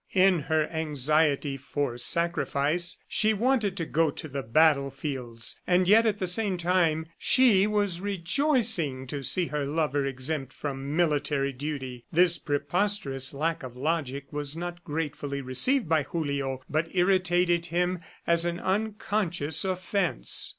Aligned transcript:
In 0.15 0.39
her 0.49 0.67
anxiety 0.69 1.57
for 1.57 1.95
sacrifice, 1.95 2.97
she 3.07 3.35
wanted 3.35 3.77
to 3.77 3.85
go 3.85 4.09
to 4.09 4.27
the 4.27 4.41
battlefields, 4.41 5.59
and 5.67 5.87
yet 5.87 6.07
at 6.07 6.17
the 6.17 6.25
same 6.25 6.57
time, 6.57 7.05
she 7.19 7.67
was 7.67 8.01
rejoicing 8.01 9.05
to 9.05 9.21
see 9.21 9.45
her 9.49 9.63
lover 9.63 10.03
exempt 10.07 10.53
from 10.53 10.95
military 10.95 11.53
duty. 11.53 12.03
This 12.11 12.39
preposterous 12.39 13.31
lack 13.31 13.61
of 13.61 13.77
logic 13.77 14.33
was 14.33 14.57
not 14.57 14.83
gratefully 14.83 15.39
received 15.41 15.87
by 15.87 16.01
Julio 16.01 16.63
but 16.67 16.87
irritated 16.95 17.67
him 17.67 17.99
as 18.25 18.43
an 18.43 18.59
unconscious 18.59 19.63
offense. 19.63 20.49